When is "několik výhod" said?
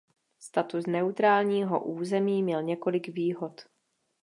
2.63-3.61